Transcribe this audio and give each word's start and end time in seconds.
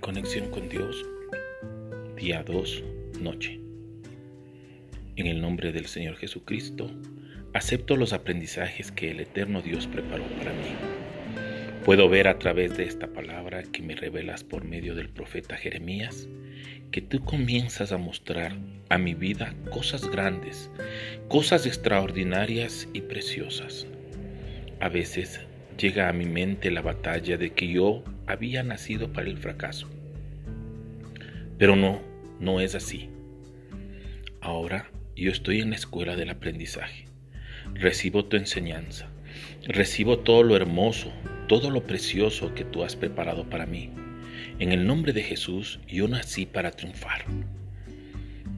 Conexión 0.00 0.50
con 0.50 0.68
Dios, 0.68 1.06
día 2.16 2.42
2, 2.42 2.82
noche. 3.20 3.60
En 5.16 5.26
el 5.26 5.40
nombre 5.40 5.72
del 5.72 5.86
Señor 5.86 6.16
Jesucristo, 6.16 6.90
acepto 7.54 7.96
los 7.96 8.12
aprendizajes 8.12 8.90
que 8.90 9.12
el 9.12 9.20
eterno 9.20 9.62
Dios 9.62 9.86
preparó 9.86 10.24
para 10.36 10.52
mí. 10.52 10.74
Puedo 11.84 12.08
ver 12.08 12.28
a 12.28 12.38
través 12.38 12.76
de 12.76 12.84
esta 12.84 13.06
palabra 13.06 13.62
que 13.62 13.82
me 13.82 13.94
revelas 13.94 14.44
por 14.44 14.64
medio 14.64 14.94
del 14.94 15.08
profeta 15.08 15.56
Jeremías 15.56 16.28
que 16.90 17.00
tú 17.00 17.24
comienzas 17.24 17.92
a 17.92 17.96
mostrar 17.96 18.58
a 18.88 18.98
mi 18.98 19.14
vida 19.14 19.54
cosas 19.70 20.10
grandes, 20.10 20.70
cosas 21.28 21.66
extraordinarias 21.66 22.88
y 22.92 23.00
preciosas. 23.00 23.86
A 24.80 24.88
veces 24.88 25.40
llega 25.78 26.08
a 26.08 26.12
mi 26.12 26.26
mente 26.26 26.70
la 26.70 26.82
batalla 26.82 27.38
de 27.38 27.52
que 27.52 27.68
yo 27.68 28.04
había 28.26 28.62
nacido 28.62 29.12
para 29.12 29.28
el 29.28 29.38
fracaso. 29.38 29.88
Pero 31.58 31.76
no, 31.76 32.00
no 32.40 32.60
es 32.60 32.74
así. 32.74 33.08
Ahora 34.40 34.90
yo 35.16 35.30
estoy 35.30 35.60
en 35.60 35.70
la 35.70 35.76
escuela 35.76 36.16
del 36.16 36.30
aprendizaje. 36.30 37.06
Recibo 37.74 38.24
tu 38.24 38.36
enseñanza. 38.36 39.08
Recibo 39.66 40.18
todo 40.18 40.42
lo 40.42 40.56
hermoso, 40.56 41.12
todo 41.48 41.70
lo 41.70 41.86
precioso 41.86 42.54
que 42.54 42.64
tú 42.64 42.84
has 42.84 42.96
preparado 42.96 43.48
para 43.48 43.66
mí. 43.66 43.90
En 44.58 44.72
el 44.72 44.86
nombre 44.86 45.12
de 45.12 45.22
Jesús 45.22 45.80
yo 45.88 46.08
nací 46.08 46.46
para 46.46 46.70
triunfar. 46.70 47.24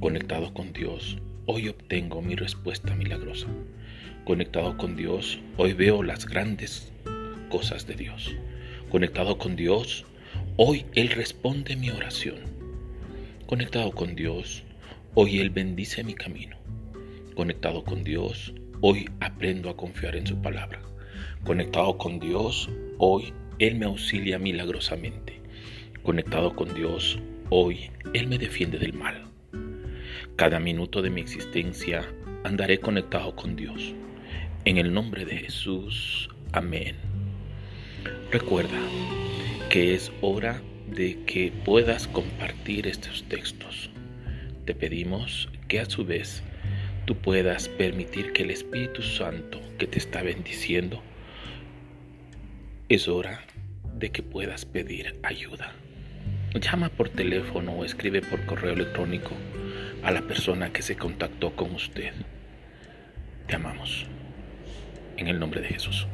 Conectado 0.00 0.52
con 0.54 0.72
Dios, 0.72 1.18
hoy 1.46 1.68
obtengo 1.68 2.22
mi 2.22 2.34
respuesta 2.34 2.94
milagrosa. 2.94 3.46
Conectado 4.24 4.76
con 4.76 4.96
Dios, 4.96 5.40
hoy 5.56 5.72
veo 5.72 6.02
las 6.02 6.26
grandes 6.26 6.92
cosas 7.50 7.86
de 7.86 7.94
Dios. 7.94 8.34
Conectado 8.94 9.38
con 9.38 9.56
Dios, 9.56 10.04
hoy 10.56 10.86
Él 10.94 11.08
responde 11.08 11.74
mi 11.74 11.90
oración. 11.90 12.36
Conectado 13.44 13.90
con 13.90 14.14
Dios, 14.14 14.62
hoy 15.14 15.40
Él 15.40 15.50
bendice 15.50 16.04
mi 16.04 16.14
camino. 16.14 16.56
Conectado 17.34 17.82
con 17.82 18.04
Dios, 18.04 18.54
hoy 18.82 19.10
aprendo 19.18 19.68
a 19.68 19.76
confiar 19.76 20.14
en 20.14 20.28
su 20.28 20.40
palabra. 20.40 20.80
Conectado 21.42 21.98
con 21.98 22.20
Dios, 22.20 22.70
hoy 22.98 23.32
Él 23.58 23.74
me 23.74 23.86
auxilia 23.86 24.38
milagrosamente. 24.38 25.40
Conectado 26.04 26.54
con 26.54 26.72
Dios, 26.72 27.18
hoy 27.50 27.90
Él 28.12 28.28
me 28.28 28.38
defiende 28.38 28.78
del 28.78 28.92
mal. 28.92 29.24
Cada 30.36 30.60
minuto 30.60 31.02
de 31.02 31.10
mi 31.10 31.20
existencia 31.20 32.04
andaré 32.44 32.78
conectado 32.78 33.34
con 33.34 33.56
Dios. 33.56 33.92
En 34.64 34.78
el 34.78 34.94
nombre 34.94 35.24
de 35.24 35.38
Jesús, 35.38 36.28
amén. 36.52 37.13
Recuerda 38.30 38.78
que 39.70 39.94
es 39.94 40.12
hora 40.20 40.60
de 40.88 41.18
que 41.24 41.52
puedas 41.64 42.06
compartir 42.08 42.86
estos 42.86 43.24
textos. 43.28 43.90
Te 44.64 44.74
pedimos 44.74 45.48
que 45.68 45.80
a 45.80 45.86
su 45.86 46.04
vez 46.04 46.42
tú 47.04 47.16
puedas 47.16 47.68
permitir 47.68 48.32
que 48.32 48.42
el 48.42 48.50
Espíritu 48.50 49.02
Santo 49.02 49.60
que 49.78 49.86
te 49.86 49.98
está 49.98 50.22
bendiciendo, 50.22 51.02
es 52.88 53.08
hora 53.08 53.42
de 53.96 54.10
que 54.10 54.22
puedas 54.22 54.64
pedir 54.64 55.18
ayuda. 55.22 55.72
Llama 56.54 56.88
por 56.88 57.08
teléfono 57.08 57.72
o 57.72 57.84
escribe 57.84 58.22
por 58.22 58.46
correo 58.46 58.72
electrónico 58.72 59.32
a 60.02 60.10
la 60.10 60.22
persona 60.22 60.72
que 60.72 60.82
se 60.82 60.96
contactó 60.96 61.56
con 61.56 61.74
usted. 61.74 62.12
Te 63.46 63.56
amamos. 63.56 64.06
En 65.16 65.28
el 65.28 65.38
nombre 65.38 65.60
de 65.60 65.68
Jesús. 65.68 66.06